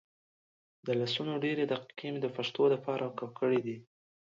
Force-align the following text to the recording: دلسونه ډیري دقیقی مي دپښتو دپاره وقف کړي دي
دلسونه 0.87 1.33
ډیري 1.43 1.63
دقیقی 1.73 2.07
مي 2.13 2.19
دپښتو 2.23 2.63
دپاره 2.75 3.03
وقف 3.09 3.31
کړي 3.39 3.59
دي 3.65 3.77